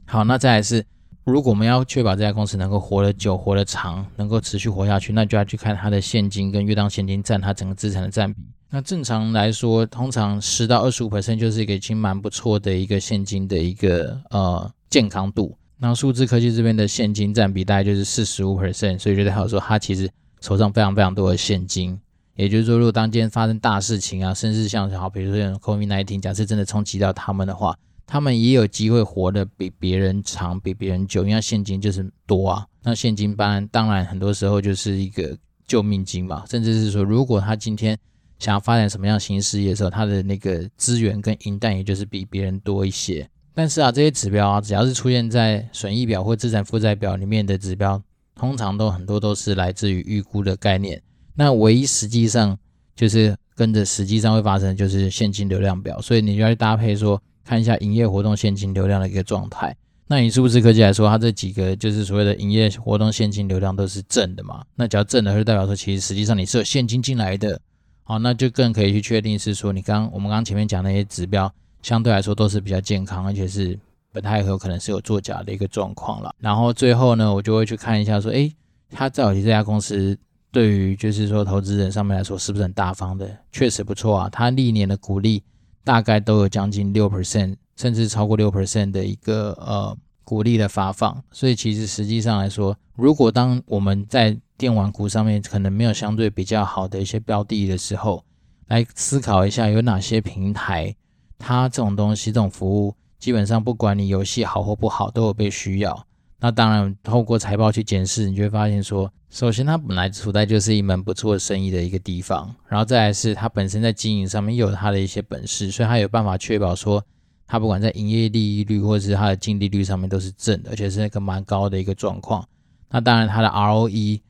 [0.04, 0.84] 好，那再来是。
[1.24, 8.42] 如果我们要确保这家公司能够活得久、活得长，能够持续活下去，那就要去看它的现金跟约当现金占它整个资产的占比。
[8.74, 15.56] 那正常来说，通常十到二十五 percent 就是一个已经蛮不错的一个现金的一个呃健康度。
[15.78, 20.10] 那数字科技这边的现金占比大概就是四十五 percent，所以就代表说它其实
[20.40, 21.96] 手上非常非常多的现金。
[22.34, 27.76] 也就是说，如果当今天发生大事情啊，甚至像好比如说像 COVID-19，假设真的冲击到他们的话。
[28.08, 32.66] 他们也有机会活得比别人长，比别人久，因为现金就是多啊。
[32.82, 37.96] 那现金班当然很多时候就是一个救命金嘛，甚至是说，如果他今天
[38.38, 43.28] 想要发展什么样新事业的时候，他的那个资源跟银弹也就是比别人多一些。
[43.54, 48.02] 但是啊，这些指标啊，只要是出现在损益表或资产负债表里面的指标，
[48.34, 51.02] 通常都很多都是来自于预估的概念。
[51.34, 52.58] 那唯一实际上
[52.96, 57.20] 就是跟着实际上会发生就是现金流量表，所以你就要去搭配说。
[57.46, 59.76] 看一下营业活动现金流量的一个状态。
[60.06, 64.64] 那以数字科技来说，它这几个就是所谓的营业活动现金流量都是正的嘛？
[64.76, 67.60] 那只要正的，就代表说其实实际上你是有现金进来的。
[68.04, 73.78] 好，那就更可以去确定是说你刚我们刚前面讲那些指标相对来说都是比较健康，而且是
[74.12, 76.34] 不太有可能是有作假的一个状况了。
[76.38, 78.54] 然后最后呢，我就会去看一下说，诶，
[78.90, 80.16] 它到底这家公司
[80.52, 83.38] 对于就是说投资人上面来说是不是很大方的？
[83.50, 85.42] 确实不错啊，它历年的股利。
[85.86, 98.24] 大概都有将近六 percent，甚至超过六 percent 的一个呃股利的发放，所以其实实际上来说，如果当我们在电玩股上面可能没有相对比较好的一些标的的时候，
[98.68, 100.94] 来思考一下有哪些平台，
[101.38, 106.06] 它这种东西这种服务，基本上不管你游戏好或不好，都有被需要。
[106.40, 117.02] 那当然，透过财报去检视，你就会发现说，首先它本来处在就是一门不错的生意的一个地方，然后再来是它本身在经营上面有它的一些本事，所以它有办法确保说，
[117.46, 122.46] 它不管在营业利益率或者是它的净利率上面都是正的，而且是那个蛮高的一个状况。
[122.90, 124.20] 那当然，它的 ROE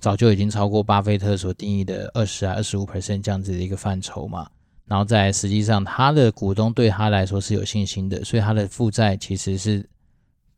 [0.00, 4.48] 早就已经超过巴菲特所定义的二十啊二十五 percent 这样子的一个范畴嘛。
[4.86, 9.88] 然后再来，实际上他的股东对他来说是有信心的，所以他的负债其实是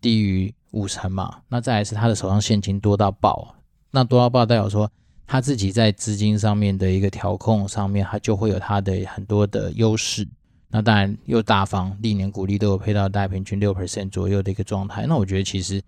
[0.00, 0.54] 低于。
[0.72, 3.54] 五成嘛，那再来是他的手上现金多到爆，
[3.90, 4.90] 那多到爆代表说
[5.26, 10.26] 他自己在资金上面的一个调控上面，他就会有他的很多的优势。
[10.70, 15.04] 那当然又大方，历年股利都有配到大概平均六 percent 左右的一个状态。
[15.06, 15.82] 那我觉得其实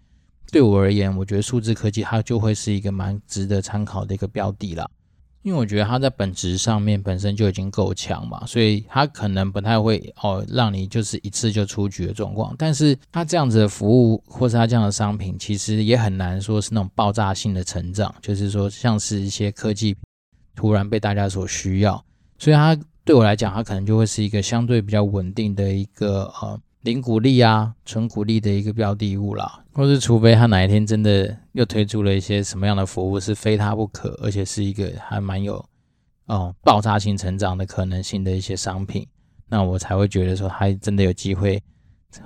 [0.55, 4.89] 对我而言，我觉得数字科技它就会是一个蛮值得参考的一个标的啦。
[5.43, 12.55] 因为我觉得它在本质上面本身就已经够强嘛，所以它可能不太会哦让你就是一次就出局的状况。
[12.57, 19.97] 但是它这样子的服务或是它这样的商品，其实也很难说是那种爆炸性的成长，就是说像是一些科技
[20.55, 22.01] 突然被大家所需要。
[22.39, 26.61] 所以它对我来讲，它可能就会是一个相对比较稳定的一个呃。
[26.85, 35.65] 零股利啊，纯股利的一个标的物啦，或是除非他哪一天真的又推出了一些什么样的服务是非他不可，而且是一个还蛮有
[36.27, 39.07] 哦爆炸性成长的可能性的一些商品，
[39.49, 41.63] 那我才会觉得说他真的有机会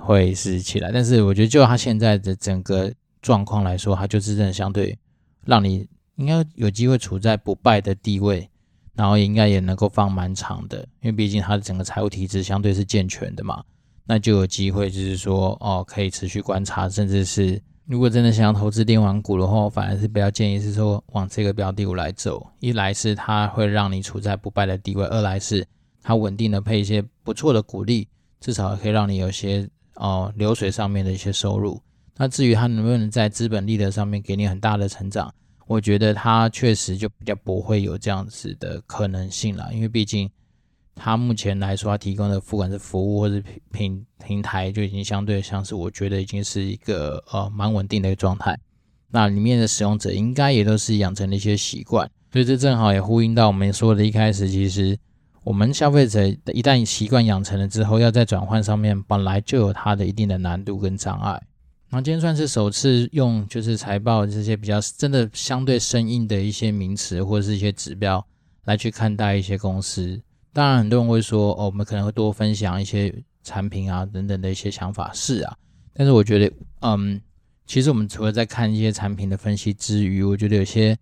[0.01, 0.90] 会是起来。
[0.90, 2.92] 但是我觉得就他现在的整个
[3.23, 4.99] 状况来说，他就是真的相对
[5.44, 8.51] 让你应该有机会处在不败的地位，
[8.94, 13.62] 然后应该也能够放蛮长的，因为毕竟他的整个财务体制相对是健全的嘛。
[14.11, 22.51] 那就有机会，就是说，哦，可以持续观察，甚至是如果真的想要投资电玩股的话，我反而是比较建议是说往这个标的物来走。
[22.59, 25.62] 一来是它会让你处在不败的地位，二来是
[26.03, 28.09] 它稳定的配一些不错的股利，
[28.40, 31.79] 至少可以让你有些哦流水上面的一些收入。
[32.16, 35.31] 那至于它能不能在资本利得上面给你很大的成长，
[35.66, 40.31] 我觉得它确实就比较不会有这样子的可能性了，因为毕竟。
[40.99, 48.59] 它目前来说，它提供的不管是服务或是平平平台，就已经相对像是我觉得已经是一个呃蛮稳定的一个状态。
[49.11, 54.99] 那里面的使用者应该也都是养成了一些习惯，所以这正好也呼应到我们说的一开始，其实
[55.45, 61.41] 我们消费者一旦习惯养成了之后，要在转换上面本来就有它的一定的难度跟障碍。
[61.91, 68.23] 那今天算是首次用就是财报这些比较真的相对生硬的一些名词或者是一些指标
[68.65, 70.21] 来去看待一些公司。
[70.53, 75.57] 当然，很多人会说，哦，我们可能会多分享一些产品啊等等的一些想法，是啊。
[75.93, 77.21] 但是我觉得，嗯，
[77.67, 80.97] 其实我们除了在看一些产品的分析之余，我觉得有些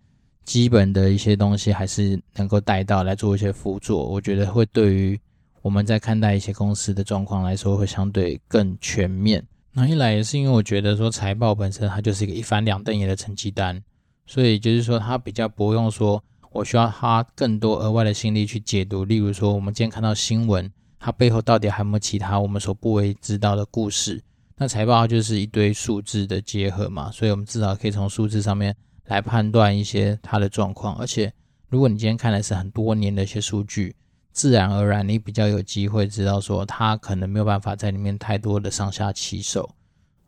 [0.45, 3.97] 基本的一些东西还是能够带到来做一些辅助。
[3.97, 5.19] 我觉得会对于
[5.63, 9.43] 我们在看待一些公司的状况来说，会相对更全面。
[9.73, 13.83] 那一来也是因为我觉得说财报本身它就是一个一翻两瞪眼的成绩单，
[14.27, 16.23] 所以就是说它比较不用说。
[16.57, 24.23] 我需要花更多额外的心力去解读，例如说，我们今天看到新闻，它背后到底还有没有其他我们所不为知道的故事？
[24.57, 30.97] 那财报就是一堆数字的结合嘛，所以我们至少可以从数字上面来判断一些它的状况。
[30.97, 31.31] 而且，
[31.69, 33.95] 如果你今天看的是很多年的一些数据，
[34.33, 39.69] 自然而然你比较有机会知道说，它可能没有办法在里面太多的上下其手。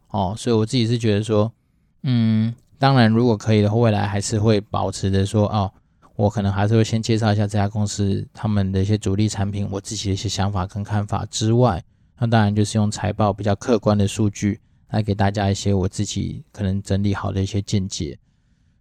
[0.09, 1.51] 哦，所以我自己是觉得说，
[2.03, 5.73] 嗯，当然如果可以的话，未来还是会保持着说，哦。
[6.19, 11.81] 我可能还是会先介绍一下这家公司他们的一些主力产品，我自己的一些想法跟看法之外，
[12.19, 18.19] 那当然就是用财报比较客观的数据来给大家一些我自己可能整理好的一些见解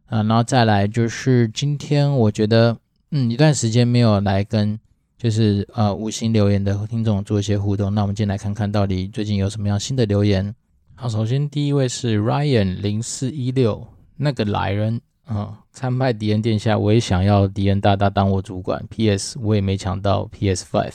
[0.07, 2.75] 啊，然后再来就是今天我觉得
[3.11, 4.79] 嗯一段时间没有来跟
[5.15, 10.55] 就是呃五星留言的听众做一些互动，那我们今天来看看到底最近有什么样新的留言。
[10.95, 14.99] 好，首先第一位是 Ryan 零四一六那个来人。
[15.29, 18.85] 嗯，参拜迪恩殿下，我也想要迪恩大大当我主管。
[18.89, 19.37] P.S.
[19.41, 20.65] 我也没抢到 P.S.
[20.65, 20.93] Five。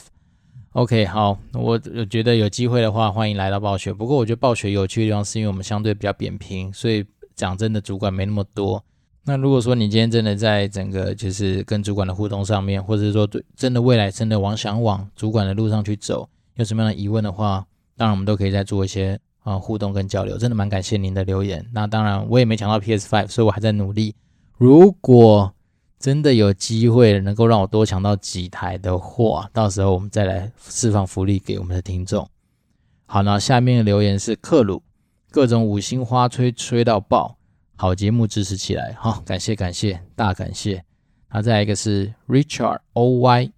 [0.71, 3.93] OK，好，我我觉得有机会的话，欢迎来到暴雪。
[3.93, 8.83] 不过我觉得暴雪有趣的地方是因为我们相对比较扁平，所以讲真的，主管没那么多。
[9.25, 17.65] 那如果说你今天真的在整个就是跟主管的互动上面，或者是说对真的未来真的往想往主管的路上去走，有什么样的疑问的话，
[17.95, 20.37] 当然我们都可以再做一些啊互动跟交流。
[20.37, 21.65] 真的蛮感谢您的留言。
[21.73, 23.07] 那当然我也没抢到 P.S.
[23.07, 24.15] Five，所以我还在努力。
[24.57, 25.53] 如果
[25.99, 32.29] 真的有机会能够让我多抢到几台的话，到时候我们再来释放福利给我们的听众。
[33.05, 34.83] 好，那下面的留言是克鲁，
[35.31, 37.37] 各种五星花吹吹到爆，
[37.75, 40.83] 好节目支持起来，好，感谢感谢大感谢。
[41.31, 43.51] 那再来一个是 Richard OY，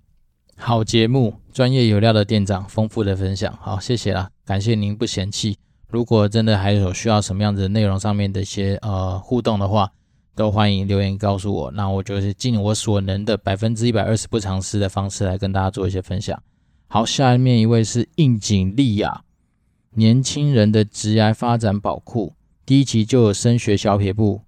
[0.58, 9.92] 好节目，专业有料的店长，丰富的分享，好，谢谢啦，感谢您不嫌弃，如果真的还有需要什么样子的内容上面的一些呃互动的话，
[10.36, 11.72] 都欢迎留言告诉我。
[11.72, 16.42] 那我就是尽我所能的百分之一百二十不尝试的方式来跟大家做一些分享。
[16.88, 19.22] 好，下面一位是应景利亚，
[19.92, 22.34] 年轻人的职涯发展宝库，
[22.66, 24.42] 第一期就有升学小撇步，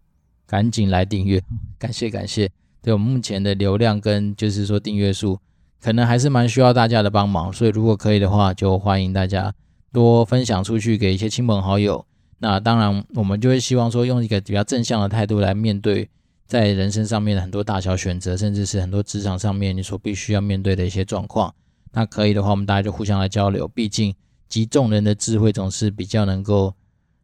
[0.45, 1.41] 赶紧来订阅，
[1.80, 2.52] 感谢感谢。
[2.82, 5.39] 对我们目前的流量跟就是说订阅数，
[5.82, 9.54] 可能还是蛮需要大家的帮忙，所以如果可以的话，就欢迎大家。
[9.97, 12.05] 多分享出去给一些亲朋好友，
[12.38, 16.07] 那当然我们就会希望说用一个比较正向的态度来面对
[16.45, 21.51] 在人生上面的很多大小选择，甚至是很多职场上面你所必须要面对的一些状况。
[21.93, 24.13] 那可以的话，我们大家就互相来交流，毕竟
[24.47, 26.75] 集众人的智慧总是比较能够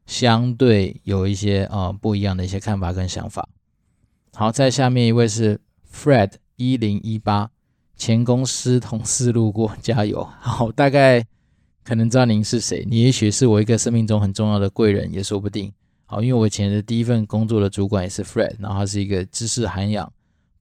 [0.08, 3.48] 相对有一些啊、呃、不一样的一些看法跟想法。
[4.34, 5.62] 好，在下面一位是
[5.94, 7.52] Fred 一零一八，
[7.96, 10.28] 前公司同事路过，加油。
[10.40, 11.24] 好，大概。
[11.84, 15.72] 可能知道您是谁，你也许是我一个生命中很重要的贵人，也说不定。
[16.06, 20.12] 好，因为我以前的第一份工作的主管也是 Fred，然后他是一个知识涵养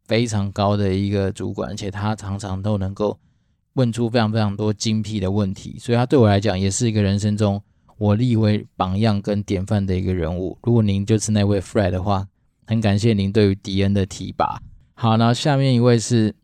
[0.06, 3.18] 非常高的一个主管，而且他常常都能够
[3.74, 7.62] 问出非常非常多精辟的问题，所以他对我来讲也是一个人生中
[7.98, 10.58] 我立为榜样跟典范的一个人物。
[10.62, 12.26] 如果您就是那位 Fred 的话，
[12.66, 14.61] 很感谢您对于迪恩的提拔。
[14.94, 16.35] 好，那下面一位是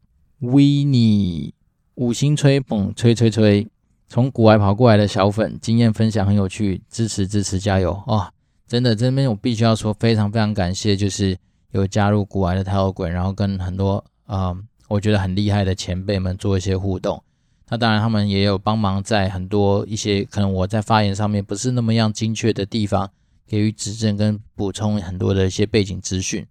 [0.40, 1.52] Winnie，
[1.94, 3.66] 五星吹捧，吹吹吹。
[4.08, 8.32] 从古外跑过来的小粉，经验分享很有趣，支持支持，加油哦！
[8.66, 11.36] 真的这边我必须要说，非常非常感谢，就是
[11.72, 14.56] 有加入古外的太好鬼然后跟很多啊、
[14.88, 17.22] 我觉得很厉害的前辈们做一些互动。
[17.68, 23.10] 那当然，他们也有帮忙在很多一些可能我在发言上面不是那么样精确的地方，
[23.46, 26.46] 给予指正跟补充很多的一些背景资讯。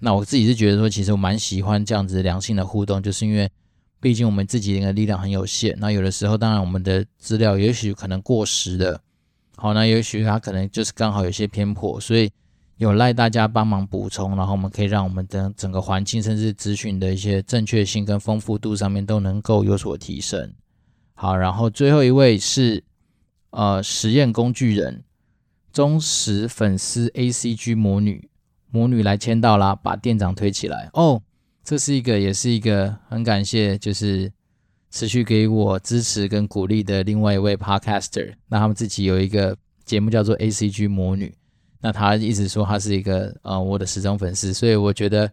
[0.00, 3.48] 那我自己是觉得说，其实我蛮喜欢这样子良性的互动，就是因为。
[4.00, 9.00] 毕竟我们自己的力量很有限，那有的时候当然我们的资料也许可能过时了，
[9.56, 12.30] 好，那也许它可能就是刚好有些偏颇，所以
[12.76, 20.52] 有赖大家帮忙补充，然后我们可以让我们的整个环境甚至资讯的一些正确性跟丰富度上面都能够有所提升。
[21.14, 22.84] 好，然后最后一位是
[23.50, 25.02] 呃实验工具人，
[25.72, 28.28] 忠实粉丝 ACG 魔女，
[28.70, 31.22] 魔女来签到啦，把店长推起来哦。
[31.66, 34.30] 这是一个，也是一个很感谢，就是
[34.88, 38.34] 持续给我支持跟鼓励的另外一位 Podcaster。
[38.46, 41.34] 那他们自己有一个节目叫做 ACG 魔女，
[41.80, 45.28] 那他一直说他是一个呃我的死忠粉丝，所以我觉得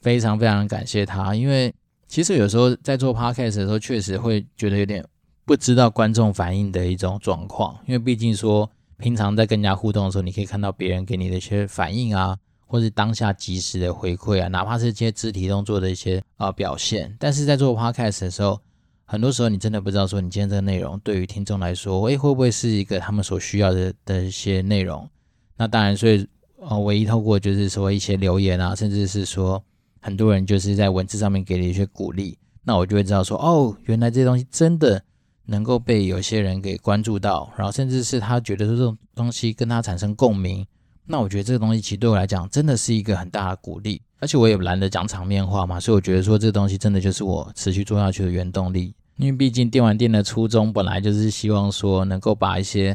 [0.00, 1.32] 非常非常感谢他。
[1.36, 1.72] 因为
[2.08, 5.06] 其实有时候在做 Podcast 的时候，确实会觉得有点
[5.44, 12.36] 不知道观众反应的一种状况，因为毕竟说平常在跟人家互动的时候，你可以看到别人给你的一些反应啊。
[12.68, 18.60] 或是当下即时的回馈啊，哪怕是一些肢体动作的一些呃表现，但是在做 podcast 的时候，
[19.06, 25.08] 很多时候你真的不知道说你今天这个内容对于听众来说，诶会不会是一个他们所需要的的一些内容？
[25.56, 26.28] 那当然，所以
[26.60, 29.64] 呃，唯一透过就是说一些留言啊，甚至是说
[30.00, 35.02] 很多人就是在文字上面给你一些鼓励，那我就会知道说，哦，原来这东西真的
[35.46, 40.66] 能够被有些人给关注到，然后甚至是他觉得说这种东西跟他产生共鸣。
[41.10, 48.94] 那我觉得这个东西其实对我来讲真的是一个很大的鼓励，而且我也懒得讲场面话嘛，所以我觉得说这个东西真的就是我持续做下去的原动力。
[49.16, 52.94] 因为毕竟电玩店的初衷本来就是希望说能够把一些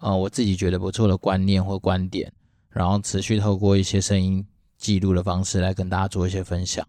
[0.00, 2.32] 呃我自己觉得不错的观念或观点，
[2.68, 4.44] 然后持续透过一些声音
[4.76, 6.84] 记录的方式来跟大家做一些分享。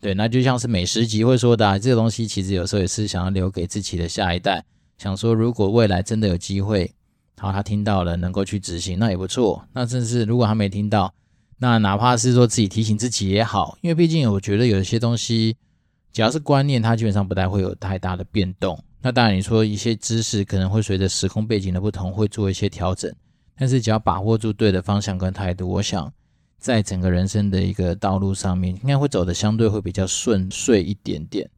[0.00, 4.64] 对，那就像是美食集会说的啊，这个东西其实有时候也是想要留给自己的下一代，
[4.96, 6.90] 想说如果未来真的有机会。
[7.38, 9.66] 好，他听到了，能够去执行，那也不错。
[9.74, 11.12] 那甚至如果他没听到，
[11.58, 15.56] 那哪怕是说自己提醒自己也好，因为毕竟我觉得有一些东西，
[16.12, 18.82] 只要是观念，它基本上不太会有太大的变动。
[19.02, 23.14] 那当然，你说一些知识可能会随着时空背景的不同，会做一些调整。
[23.58, 26.12] 但是只要把握住对的方向跟态度，我想
[26.58, 31.48] 在整个人生的一个道路上面，应该会走的相对会比较顺遂一点点。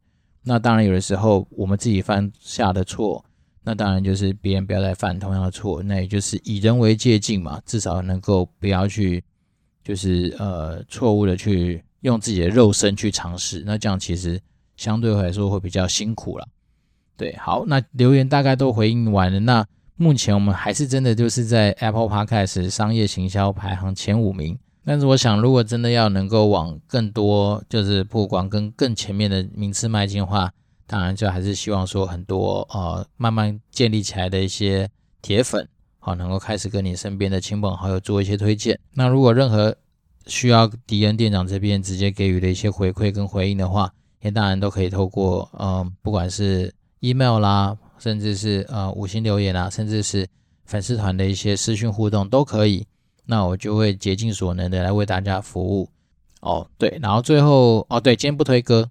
[0.43, 3.25] 那当然，有的时候我们自己犯下的错。
[3.61, 9.23] 那当然就是别人不要再犯同样的错，那也就是以人为借镜嘛，至少能够不要去，
[9.83, 14.39] 就是呃错误的去用自己的肉身去尝试，那这样其实
[14.77, 16.47] 相对来说会比较辛苦了。
[17.17, 19.65] 对，好，那留言大概都回应完了，那
[19.97, 30.51] 目前我们还是真的就是在 Apple Podcast 商业行销排行前五名，但是我想如果真的要能够往更多就是曝光跟更前面的名次迈进的话。
[30.91, 34.89] 当然，就还是希望说很多呃，慢慢建立起来的一些
[35.21, 35.69] 铁粉，
[35.99, 38.79] 好，能够开始跟你身边的亲朋好友做一些推荐。
[38.93, 39.75] 那如果任何
[40.25, 50.27] 需要迪恩店长这边直接给予的一些回馈跟回应的话，也当然都可以透过嗯、不管是 email 啦，甚至是呃五星留言啦，甚至是
[50.65, 52.87] 粉丝团的一些私讯互动都可以，
[53.25, 55.87] 那我就会竭尽所能的来为大家服务。
[56.41, 58.89] 哦，对，然后最后哦，对，今天不推歌，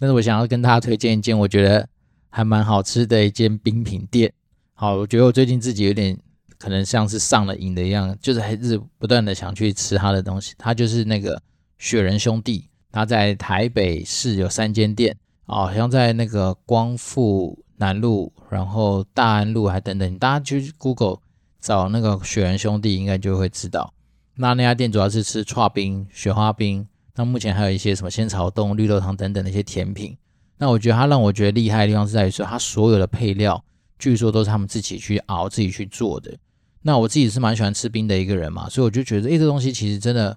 [0.00, 1.86] 但是我想要跟大家推荐一间我觉得
[2.30, 4.32] 还蛮好吃的一间冰品店。
[4.72, 6.18] 好，我觉得我最近自己有点
[6.58, 10.54] 可能像是上了瘾的一样，就是还是不断的想去吃它的东西。
[10.56, 11.40] 它就是那个
[11.78, 21.18] 雪人兄弟，它在台北市有三间店，哦，好像在那个光复南路，然后大安路还等等，大家去 Google
[21.60, 23.92] 找那个雪人兄弟，应该就会知道。
[24.36, 26.88] 那那家店主要是吃串冰、雪花冰，
[27.20, 30.16] 那目前还有一些什么仙草冻、绿豆汤等等的一些甜品。
[30.56, 33.62] 那我觉得它让我觉得厉害的地方是在于说，它所有的配料
[33.98, 36.34] 据说都是他们自己去熬、自己去做的。
[36.80, 40.34] 那我自己是蛮喜欢吃冰的一个人嘛，所以我就觉得，诶，这东西其实真的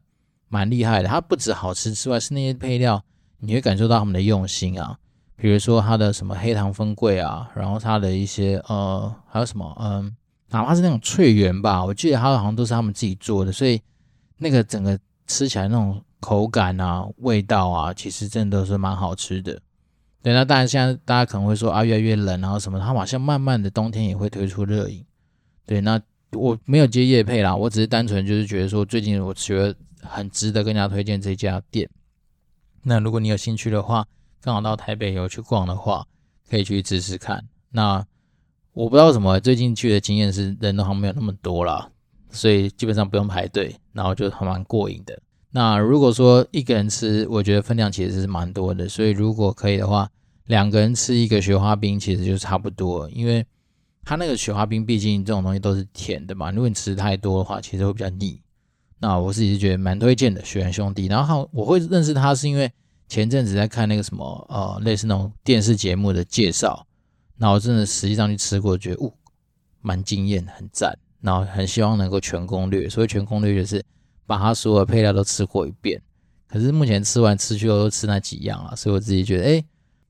[0.50, 1.08] 蛮厉害的。
[1.08, 3.02] 它不止好吃之外，是那些配料
[3.40, 4.98] 你会感受到他们的用心啊。
[5.38, 10.14] 比如说它的什么黑糖粉粿啊，然后它的一些呃，还有什么嗯，
[10.50, 13.82] 哪怕是那种脆圆吧，我记得它好像都是他们自己做的，所以。
[14.36, 19.62] 那个整个吃起来那种口感啊、味道啊，其实真的都是蛮好吃的。
[20.22, 25.06] 对，那当然现在大家可能会说啊，越来越冷，然后什么，它好像慢慢的冬天也会推出热饮。
[25.66, 26.02] 对，那
[26.32, 31.90] 我没有接业配啦，我只是单纯就是觉得说，最近我觉得很值得跟大家推荐这家店。
[32.84, 34.08] 那如果你有兴趣的话，
[34.42, 36.08] 刚好到台北有去逛的话，
[36.50, 37.46] 可以去试试看。
[37.72, 38.06] 那
[38.72, 41.90] 我不知道什么最近去的经验是人都好像没有那么多啦。
[42.32, 45.22] 所以基本上不用排队，然后就还蛮过瘾的。
[45.56, 48.90] 那如果说一个人吃，我觉得分量其实是蛮多的。
[48.90, 50.10] 所以如果可以的话，
[50.48, 53.46] 两个人吃一个雪花冰其实就差不多，因为
[54.04, 56.50] 它那个雪花冰毕竟这种东西都是甜的嘛。
[56.50, 58.42] 如果你吃太多的话，其实会比较腻。
[58.98, 61.06] 那我自己是觉得蛮推荐的雪人兄弟。
[61.06, 62.72] 然后我会认识他是因为
[63.08, 66.88] 前阵子在看那个什么呃类似那种电视节目的介绍，
[67.38, 69.14] 那我真的实际上去吃过，觉得哦
[69.82, 70.98] 蛮惊艳，很赞。
[71.22, 73.82] 然后很希望能够全攻略，所以全攻略就是
[74.26, 76.02] 把它所有配料都吃过一遍。
[76.48, 79.64] 可是目前吃完吃去都吃那几样了，所以我自己觉得，哎，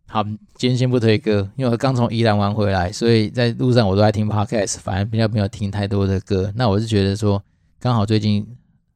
[0.07, 0.23] 好，
[0.55, 6.51] 今天先不推歌，因为我刚从宜兰玩回来，所以在路上我都在听 podcast，反而比较没有听太多的歌。
[6.55, 7.41] 那我是觉得说，
[7.79, 8.45] 刚好最近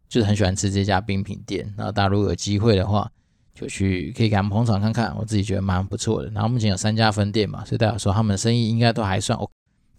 [0.10, 3.10] 就是很喜欢吃这家冰品店，然后大家如果有机会的话，
[3.56, 6.30] 就去可以给他们捧场看看，我自己觉得蛮不错的。
[6.32, 9.52] 然后目前有三家分店嘛，所以大家说他们的生意应该都还算 OK。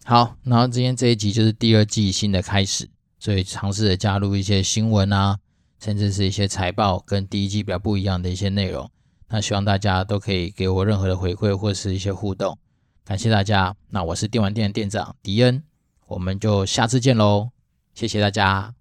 [0.04, 2.88] 好，然后今天这一集就是第二季新的开始，
[3.18, 5.38] 所以尝试着加入一些新闻啊，
[5.80, 8.90] 甚至是一些财报，跟第一季比较不一样的一些内容。
[9.28, 12.58] 那希望大家都可以给我任何的回馈或是一些互动，
[13.04, 13.74] 感谢大家。
[13.90, 15.62] 那我是电玩店的店长迪恩，
[16.06, 17.50] 我们就下次见喽，
[17.92, 18.77] 谢谢大家。